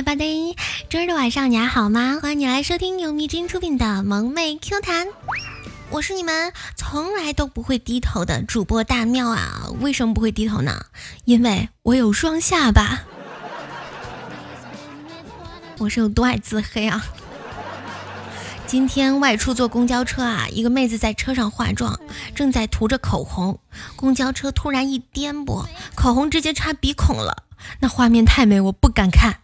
[0.00, 0.24] 妹发呆，
[0.88, 2.20] 周日的晚上你还好吗？
[2.22, 5.06] 欢迎你来收听由迷之音出品的萌妹 Q 弹，
[5.90, 9.68] 我是你们从来都不会低头的主播大妙啊！
[9.80, 10.86] 为什么不会低头呢？
[11.26, 13.02] 因为我有双下巴。
[15.76, 17.04] 我是有多爱自黑啊！
[18.66, 22.00] 今天外出坐公交车啊，一个妹子在车上化妆，
[22.34, 23.60] 正在涂着口红，
[23.96, 27.44] 公交车突然一颠簸，口红直接插鼻孔了。
[27.80, 29.36] 那画面太美，我不敢看。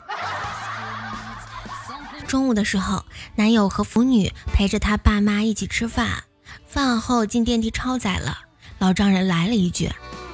[2.27, 3.05] 中午的时候，
[3.37, 6.25] 男友和腐女陪着他爸妈一起吃饭，
[6.67, 8.39] 饭后进电梯超载了，
[8.79, 9.91] 老丈人来了一句：“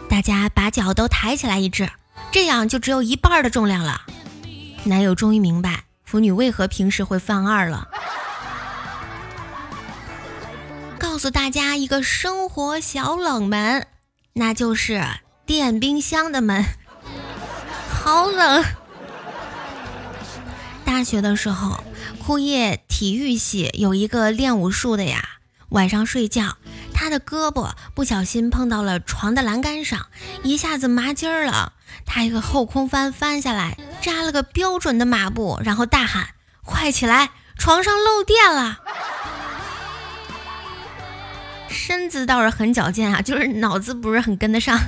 [0.08, 1.90] 大家把脚都抬起来一只，
[2.30, 4.02] 这样就只有一半的重量了。”
[4.84, 7.88] 男友终于明白腐女为何平时会犯二了。
[10.98, 13.86] 告诉大家一个生活小冷门，
[14.32, 15.04] 那就是
[15.44, 16.64] 电冰箱的门。
[17.88, 18.64] 好冷！
[20.92, 21.82] 大学的时候，
[22.22, 25.26] 枯叶体育系有一个练武术的呀。
[25.70, 26.58] 晚上睡觉，
[26.92, 30.08] 他的胳膊不小心碰到了床的栏杆上，
[30.42, 31.72] 一下子麻筋儿了。
[32.04, 36.28] 他一个后空翻翻下来，扎了个标准的马步，然后大喊
[36.62, 38.80] ：“快起来，床上漏电了！”
[41.72, 44.78] 身子倒是很矫健啊，就是脑子不是很跟得上。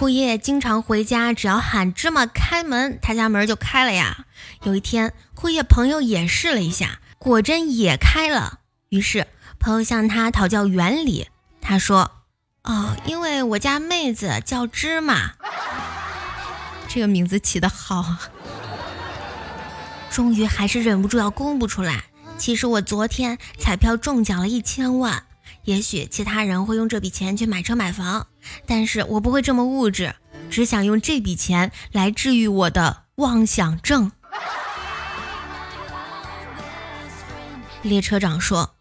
[0.00, 4.24] 枯叶经常回家，只要喊芝麻开门，他家门就开了呀。
[4.62, 8.60] 有一天，枯叶朋友也试了一下，果真也开了。
[8.88, 9.26] 于是
[9.58, 11.28] 朋友向他讨教原理，
[11.60, 12.12] 他说
[12.64, 15.32] ：“哦，因为我家妹子叫芝麻，
[16.88, 18.16] 这个名字起得好。”
[20.10, 22.04] 终于还是忍不住要公布出来。
[22.38, 25.24] 其实我昨天彩票中奖了一千万。
[25.64, 28.28] 也许其他人会用这笔钱去买车买房，
[28.66, 30.14] 但是我不会这么物质，
[30.50, 34.12] 只想用这笔钱来治愈我的妄想症。
[37.82, 38.74] 列车长说：“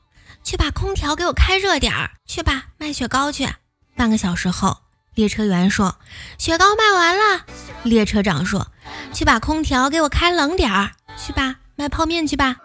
[0.44, 3.48] 去把空调给我开热点儿，去吧，卖雪糕去。”
[3.96, 4.80] 半个小时后，
[5.14, 5.98] 列车员说
[6.38, 7.46] ：“雪糕卖完了。”
[7.84, 8.72] 列车长说
[9.14, 12.58] ：“去把空调给我开冷点儿，去吧，卖泡面去吧。”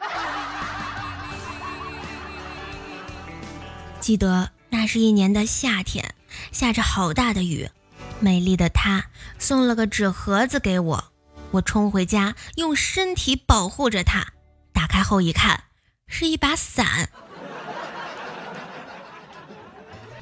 [4.00, 6.14] 记得那是一年的夏天，
[6.53, 7.69] 下着好大的雨。
[8.21, 9.06] 美丽的她
[9.39, 11.05] 送了个纸盒子给我，
[11.50, 14.27] 我冲回家用身体保护着她。
[14.72, 15.65] 打开后一看，
[16.06, 17.11] 是一把伞。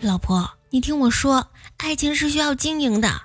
[0.00, 3.22] 老婆，你听我说，爱情是需要经营的，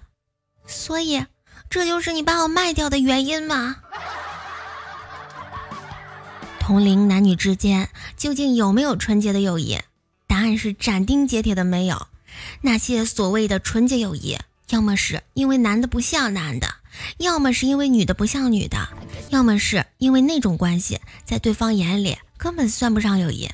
[0.68, 1.26] 所以
[1.70, 3.78] 这就是你把我卖掉的原因吗？
[6.60, 9.80] 同龄男女之间究竟有没有纯洁的友谊？
[10.28, 12.08] 答案是斩钉截铁的没有。
[12.62, 14.38] 那些所谓的纯洁友谊，
[14.70, 16.68] 要么是因为男的不像男的，
[17.18, 18.90] 要么是因为女的不像女的，
[19.30, 23.50] 要么是因为那种关系在对方眼里根本算不上友谊。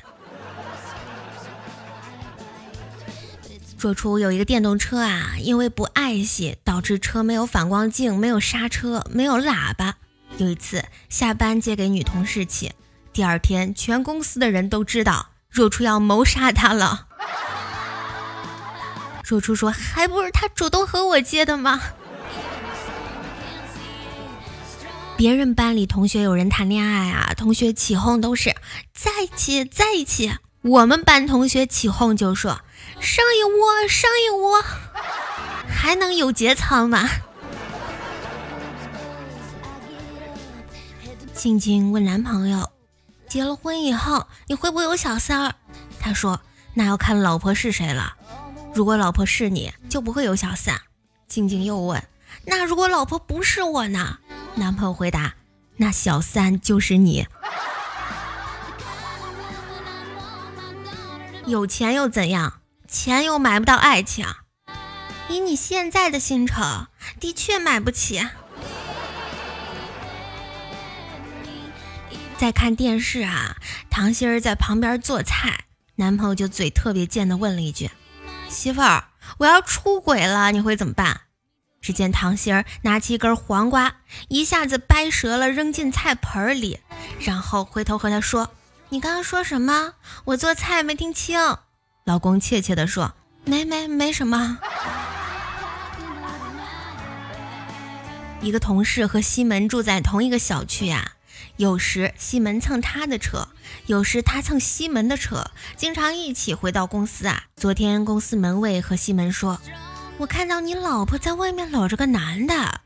[3.78, 9.96] 说出有一个电动车啊，因为不爱惜，导致车没有反光镜、没有刹车、没有喇叭。
[10.38, 12.72] 有一次下班借给女同事骑，
[13.12, 15.28] 第二天全公司的人都知道。
[15.50, 17.06] 若初要谋杀他了。
[19.24, 21.80] 若初说：“还不是他主动和我接的吗？”
[25.16, 28.54] 别人班里同学有人谈恋爱啊，同学起哄都是
[28.92, 30.34] 在一起，在一起。
[30.60, 32.60] 我们班同学起哄就说
[33.00, 34.62] ：“上一窝，上一窝，
[35.68, 37.08] 还能有节操吗？”
[41.32, 42.70] 静静问男朋友。
[43.28, 45.54] 结了婚以后，你会不会有小三儿？
[45.98, 46.40] 他说
[46.74, 48.16] ：“那要看老婆是谁了。
[48.74, 50.80] 如果老婆是你，就不会有小三。”
[51.28, 52.02] 静静又问
[52.46, 54.18] ：“那如果老婆不是我呢？”
[54.56, 55.34] 男朋友回答
[55.78, 57.26] ：“那小三就是你。
[61.46, 62.60] 有钱又怎样？
[62.88, 64.26] 钱又买不到爱情。
[65.28, 66.86] 以你现在的薪酬，
[67.18, 68.26] 的确买不起。”
[72.36, 73.56] 在看电视啊，
[73.88, 75.64] 唐心儿在旁边做菜，
[75.96, 77.90] 男朋友就嘴特别贱的问了一句
[78.48, 79.04] ：“媳妇儿，
[79.38, 81.22] 我要出轨了，你会怎么办？”
[81.82, 83.96] 只见唐心儿拿起一根黄瓜，
[84.28, 86.80] 一下子掰折了，扔进菜盆里，
[87.20, 88.50] 然后回头和他说
[88.88, 89.92] ：“你刚刚说什么？
[90.24, 91.38] 我做菜没听清。”
[92.04, 93.14] 老公怯怯的说
[93.44, 94.58] ：“没没没什么。”
[98.40, 101.12] 一个同事和西门住在同一个小区呀。
[101.56, 103.48] 有时西门蹭他的车，
[103.86, 107.44] 有时他蹭西门的车，经常一起回到公司啊。
[107.56, 109.60] 昨天公司门卫和西门说
[110.18, 112.80] ：“我看到你老婆在外面搂着个男的。”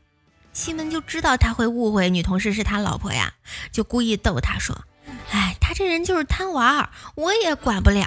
[0.53, 3.33] 西门就知道他会误会女同事是他老婆呀，
[3.71, 4.85] 就故意逗他说
[5.31, 8.05] ：“哎，他这人就是贪玩，我也管不了。”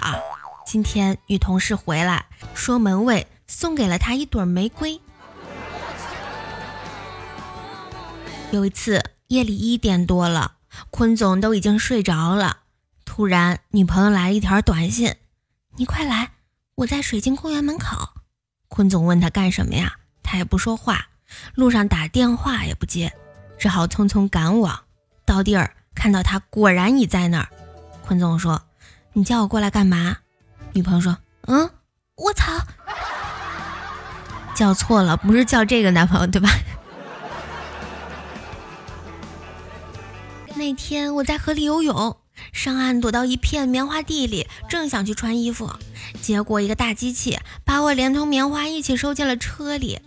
[0.67, 5.01] 今天女同事回来，说门卫送给了他一朵玫瑰。
[8.53, 10.57] 有一次夜里一点多了，
[10.91, 12.59] 坤总都已经睡着了，
[13.07, 15.17] 突然女朋友来了一条短信
[15.77, 16.33] ：“你快来，
[16.75, 18.11] 我在水晶公园门口。”
[18.69, 19.95] 坤总问他干什么呀？
[20.23, 21.07] 他也不说话，
[21.55, 23.11] 路上打电话也不接，
[23.59, 24.79] 只好匆匆赶往。
[25.25, 27.49] 到地儿看到他果然已在那儿，
[28.03, 28.61] 坤总说
[29.15, 30.19] ：“你叫我过来干嘛？”
[30.75, 31.17] 女朋友说
[31.49, 31.71] ：“嗯，
[32.17, 32.53] 我操，
[34.55, 36.51] 叫错了，不是叫这个男朋友对吧？”
[40.63, 42.19] 那天我在河里游泳，
[42.53, 45.69] 上岸躲到一片棉花地里，正想去穿衣服，
[46.21, 49.99] 结果一个大机器把我连同棉花一起收进了车里，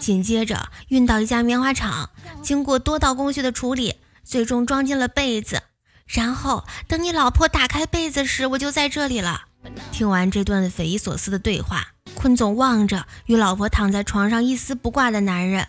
[0.00, 2.10] 紧接着运到一家棉花厂，
[2.42, 5.62] 经过多道工序的处理，最终装进了被子。
[6.04, 9.44] 然后等你老婆打开被子时，我就在这里了。
[9.92, 15.68] 听完这段匪夷所思的对话，坤总望着与老婆躺在床上一丝不挂的男人，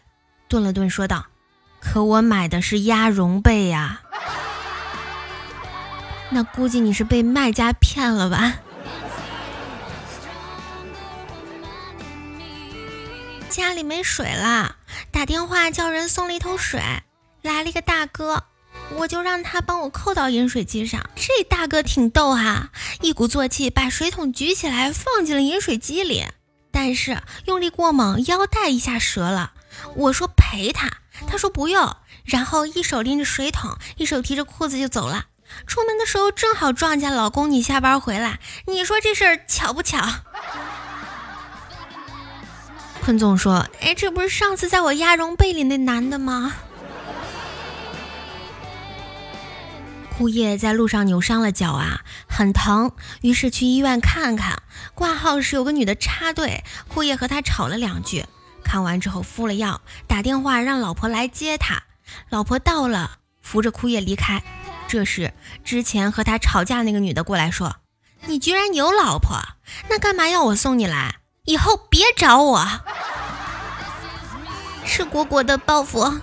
[0.50, 1.28] 顿了顿，说道
[1.80, 4.02] ：“可我买的是鸭绒被呀，
[6.34, 8.56] 那估计你是被卖家骗了吧？”
[13.50, 14.78] 家里没水了，
[15.12, 16.82] 打电话叫人送了一桶水，
[17.44, 18.46] 来了一个大哥。
[18.96, 21.08] 我就让他帮我扣到饮水机上。
[21.16, 22.72] 这大哥挺逗哈，
[23.02, 26.26] 一鼓作气把水桶举起来放进了饮水机里，
[26.72, 29.54] 但是用力过猛，腰带一下折了。
[29.96, 30.90] 我说赔他，
[31.28, 31.96] 他说不用，
[32.26, 35.28] 然后一手拎着水桶，一手提着裤子就走了。
[35.68, 40.00] 出门的时候正好撞见老公你下班回来，你说这事儿巧不巧？
[43.04, 46.54] 坤总说：“哎，这不是上次在我鸭绒被里那男的吗？”
[50.16, 52.92] 枯叶在路上扭伤了脚啊，很疼，
[53.22, 54.62] 于是去医院看看。
[54.94, 58.24] 挂号时有个女的插队，枯叶和她吵了两句，
[58.64, 61.82] 看完之后敷了药，打电话让老婆来接他。
[62.30, 64.42] 老婆到了，扶着枯叶离开。
[64.88, 65.34] 这时
[65.64, 67.78] 之前和他吵架那个女的过来说
[68.28, 69.40] ：“你居然有老婆，
[69.90, 71.16] 那干嘛要我送你来？
[71.46, 72.68] 以后别找我。”
[74.86, 76.22] 是果果的报复。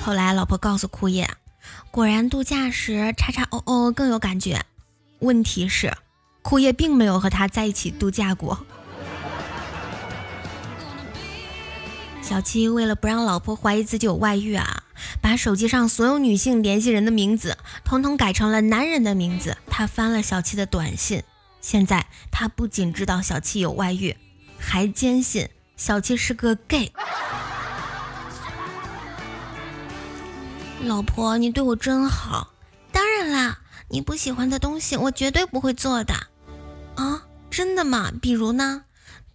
[0.00, 1.30] 后来，老婆告诉枯叶，
[1.90, 4.60] 果然度假时叉叉哦哦更有感觉。
[5.20, 5.96] 问题是，
[6.42, 8.66] 枯叶并没有和他在一起度假过。
[12.24, 14.84] 小七为了不让老婆怀疑自己有外遇啊，
[15.20, 19.58] 把手机上所有女性联系人的名字统统改成了男人的名字。
[19.66, 21.22] 他翻了小七的短信，
[21.60, 24.16] 现在他不仅知道小七有外遇，
[24.58, 26.90] 还坚信小七是个 gay。
[30.80, 32.54] 老婆，你对我真好。
[32.90, 33.58] 当然啦，
[33.90, 36.14] 你不喜欢的东西，我绝对不会做的。
[36.94, 38.10] 啊，真的吗？
[38.22, 38.84] 比如呢？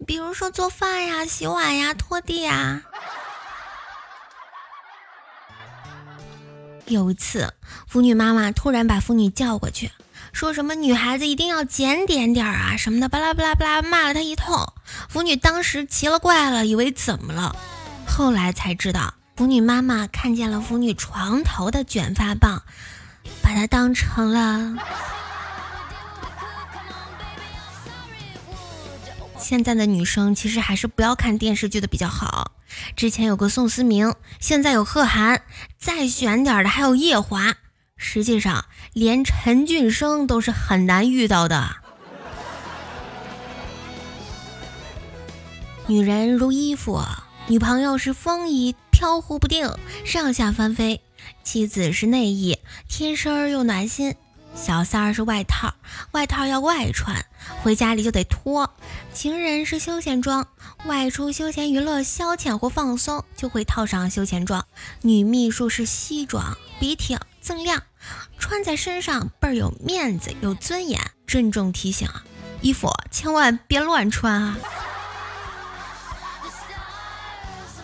[0.05, 2.81] 比如说做饭呀、洗碗呀、拖地呀。
[6.85, 7.53] 有一次，
[7.87, 9.91] 腐女妈妈突然把腐女叫过去，
[10.33, 14.73] 说什么女孩子一定要检点点啊什么的，巴拉巴拉巴拉，骂了她一通。
[15.07, 17.55] 腐女当时奇了怪了，以为怎么了？
[18.07, 19.13] 后来才知道。
[19.35, 22.63] 腐女妈妈看见了腐女床头的卷发棒，
[23.41, 24.75] 把它当成了。
[29.39, 32.51] 现在的女生其实还是不要看电视剧的比较好。
[32.95, 35.41] 之前有个宋思明，现在有贺涵，
[35.77, 37.55] 再选点的还有叶华。
[37.95, 41.77] 实际上，连陈俊生都是很难遇到的。
[45.87, 47.01] 女人如衣服，
[47.47, 48.75] 女朋友是风衣。
[48.91, 49.71] 飘忽不定，
[50.03, 50.99] 上下翻飞。
[51.41, 54.13] 妻子是内衣，贴身又暖心。
[54.55, 55.73] 小三儿是外套，
[56.11, 57.25] 外套要外穿，
[57.61, 58.69] 回家里就得脱。
[59.13, 60.47] 情人是休闲装，
[60.85, 64.65] 外出休闲娱乐、消遣或放松就会套上休闲装。
[65.01, 67.83] 女秘书是西装，笔挺锃亮，
[68.37, 70.99] 穿在身上倍儿有面子、有尊严。
[71.25, 72.23] 郑重提醒啊，
[72.61, 74.57] 衣服千万别乱穿啊。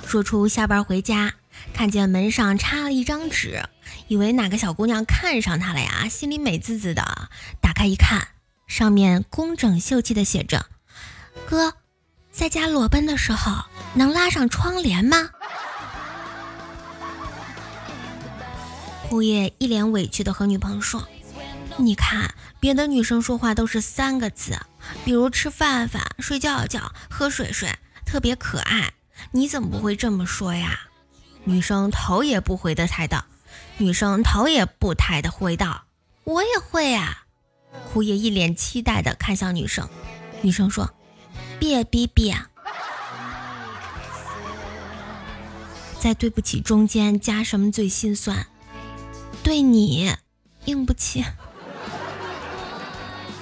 [0.05, 1.33] 说出下班回家，
[1.73, 3.63] 看见门上插了一张纸，
[4.07, 7.29] 以为哪个小姑娘看上他了呀，心里美滋滋的。
[7.61, 8.27] 打开一看，
[8.67, 10.67] 上面工整秀气的写着
[11.49, 11.73] ：“哥，
[12.31, 15.29] 在家裸奔的时候能拉上窗帘吗？”
[19.09, 21.07] 枯叶一脸委屈的和女朋友说
[21.77, 24.59] ：“你看，别的女生说话都是三个字，
[25.03, 27.73] 比如吃饭饭、睡觉觉、喝水水，
[28.05, 28.93] 特别可爱。
[29.31, 30.79] 你怎么不会这么说呀？
[31.43, 33.25] 女生头也不回的抬道。
[33.77, 35.85] 女生头也不抬的回道
[36.23, 37.25] ：“我也会啊。”
[37.91, 39.89] 胡爷一脸期待的看向女生。
[40.41, 40.93] 女生说
[41.59, 42.37] ：“别别别，
[45.99, 48.47] 在对不起中间加什么最心酸？
[49.43, 50.15] 对你，
[50.65, 51.25] 硬不起。”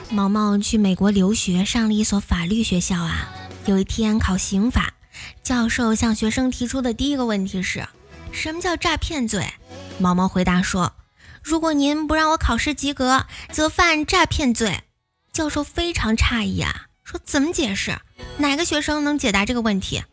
[0.09, 3.29] 毛毛去美国留学，上了一所法律学校啊。
[3.65, 4.93] 有一天考刑法，
[5.41, 7.87] 教授向学生提出的第一个问题是：
[8.31, 9.51] 什么叫诈骗罪？
[9.99, 10.93] 毛毛回答说
[11.41, 14.83] ：“如果您不让我考试及格，则犯诈骗罪。”
[15.31, 17.97] 教授非常诧异啊，说：“怎么解释？
[18.37, 20.03] 哪个学生能解答这个问题？”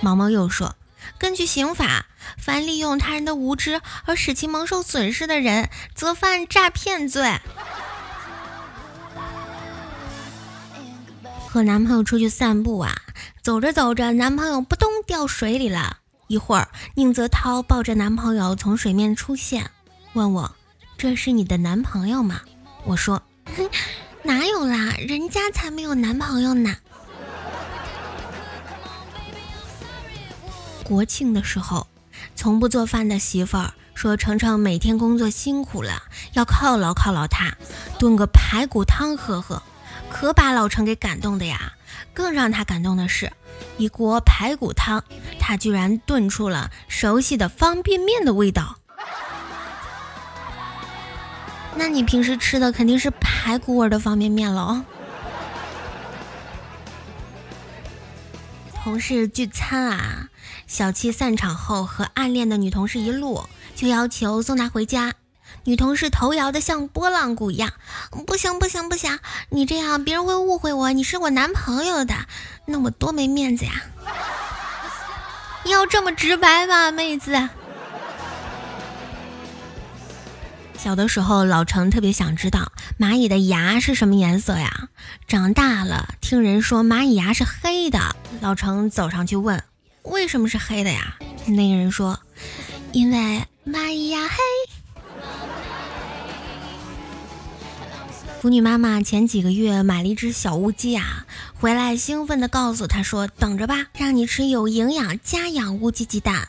[0.00, 0.76] 毛毛又说
[1.18, 2.06] ：“根据刑法，
[2.38, 7.40] 凡利用他人的无知而使其蒙受损失的人，则犯诈骗罪。”
[11.48, 12.94] 和男朋友出去散步啊，
[13.42, 15.98] 走着走着，男朋友扑通掉水里了。
[16.32, 19.70] 一会儿，宁泽涛抱着男朋友从水面出现，
[20.14, 20.50] 问我
[20.96, 22.40] ：“这是你的男朋友吗？”
[22.88, 23.22] 我说
[23.54, 23.68] ：“哼
[24.22, 26.74] 哪有啦，人家才没有男朋友呢。”
[30.82, 31.86] 国庆的时候，
[32.34, 37.54] 从不做饭的媳妇儿说：“程程每天工作辛苦了，要犒劳犒劳他，
[37.98, 39.62] 炖个排骨汤喝喝。”
[40.12, 41.72] 可把老程给感动的呀！
[42.14, 43.32] 更让他感动的是，
[43.78, 45.02] 一锅排骨汤，
[45.40, 48.78] 他居然炖出了熟悉的方便面的味道。
[51.74, 54.84] 那你平时吃的肯定是排骨味的方便面喽？
[58.74, 60.28] 同事聚餐啊，
[60.66, 65.14] 小七散场后和暗恋的女同事一路，就要求送她回家。
[65.64, 67.72] 女同事头摇的像拨浪鼓一样，
[68.26, 69.18] 不行不行不行，
[69.50, 72.14] 你这样别人会误会我，你是我男朋友的，
[72.66, 73.72] 那我多没面子呀！
[75.64, 77.48] 要这么直白吗，妹子？
[80.76, 84.88] 小的时候，老程特别想知道蚂蚁的牙是什么颜色呀？
[85.28, 89.62] 长大了，听人说蚂蚁牙是黑的，老程走上去问
[90.02, 91.16] ：“为什么是黑的呀？”
[91.46, 92.18] 那个人说
[92.90, 94.34] ：“因为蚂蚁牙黑。”
[98.42, 101.26] 腐女妈妈前几个月买了一只小乌鸡啊，
[101.60, 106.48] 回来兴奋地告诉她说：“等着吧，让你吃有营养家养乌鸡鸡蛋。”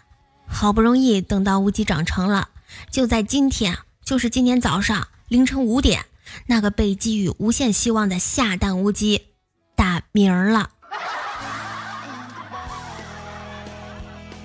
[0.50, 2.50] 好不容易等到乌鸡长成了，
[2.89, 6.03] 就在今天，就是今天早上凌晨五点，
[6.47, 9.27] 那个被寄予无限希望的下蛋乌鸡
[9.75, 10.71] 打鸣了。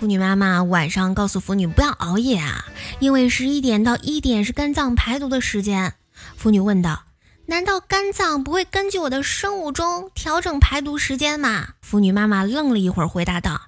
[0.01, 2.67] 妇女妈妈晚上告诉妇女不要熬夜啊，
[2.99, 5.95] 因为十一点到一点是肝脏排毒的时间。
[6.37, 7.08] 妇女问道。
[7.51, 11.69] 难道肝脏不会根据我的生物钟调整排毒时间吗？
[11.81, 13.63] 妇女妈妈愣了一会儿，回答道：“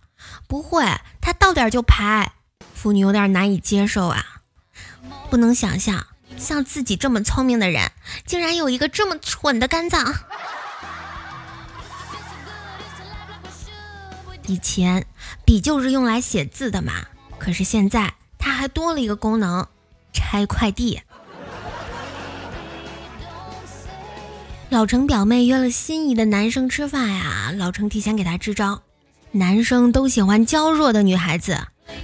[0.46, 0.84] 不会，
[1.22, 2.30] 它到点就排。”
[2.76, 4.42] 妇女有点难以接受啊，
[5.30, 6.06] 不能想象
[6.37, 7.90] 像自己这么聪明的人，
[8.26, 10.14] 竟然有一个这么蠢的肝脏。
[14.46, 15.06] 以前
[15.46, 16.92] 笔就是用来写字的嘛，
[17.38, 19.66] 可是现在它还多了一个功能，
[20.12, 21.00] 拆快递。
[24.70, 28.82] 老程表妹约了心仪的男生吃饭呀，老程提前给她支招，
[29.32, 31.58] 男生都喜欢娇弱的女孩子。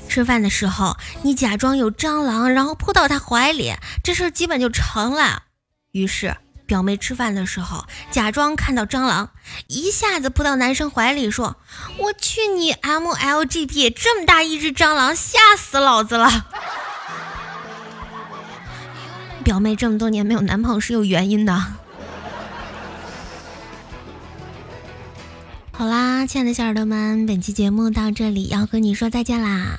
[0.08, 5.44] 吃饭的时候，你假装有蟑螂，然后扑到他怀里，这事儿基本就成了。
[5.92, 9.30] 于是表妹吃饭的时候，假装看到蟑螂，
[9.68, 11.54] 一下子扑到男生怀里，说
[11.98, 16.48] ：“我去你 MLGP，这么大一只蟑螂，吓死老子了！”
[19.44, 21.64] 表妹这么多年没有男朋友是有原因的。
[25.78, 29.76] 好啦，亲爱的小耳朵们，本期节目到这里要和你说再见啦！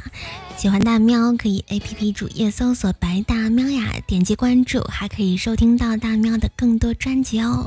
[0.55, 7.65] 喜欢大喵可以 A P P 主页搜索“白大喵呀”，点击关注，还可以收听到大喵的更多专辑哦。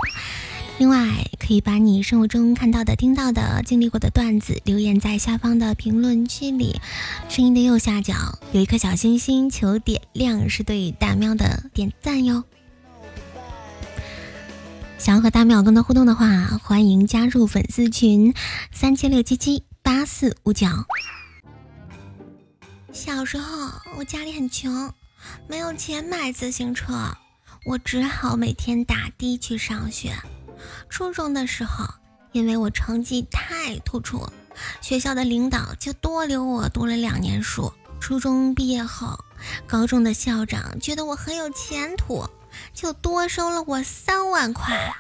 [0.79, 6.77] 另外，可以把你生活中看到的、听到的、经历过的段子留言在下方的评论区里，
[7.29, 8.15] 声音的右下角
[8.53, 12.45] 有一颗小星星，求点亮，是对大喵的点赞哟。
[15.01, 16.29] 想要和大喵更多互动的话，
[16.63, 18.35] 欢迎加入粉丝群
[18.71, 20.67] 三七六七七八四五九。
[22.93, 24.93] 小时候我家里很穷，
[25.49, 27.17] 没有钱买自行车，
[27.65, 30.13] 我只好每天打的去上学。
[30.91, 31.87] 初中的时候，
[32.33, 34.29] 因为我成绩太突出，
[34.83, 37.73] 学校的领导就多留我读了两年书。
[38.01, 39.19] 初中毕业后，
[39.67, 42.29] 高中的校长觉得我很有前途。
[42.73, 44.93] 就多收了我三万块。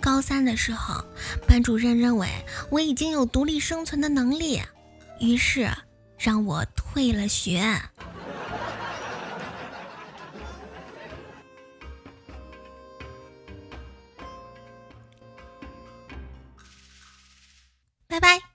[0.00, 1.04] 高三的时候
[1.46, 2.26] 班主任认为
[2.70, 4.62] 我已经有独立生存的能力
[5.18, 5.70] 于是
[6.18, 7.82] 让我退了学。
[18.08, 18.49] 拜拜。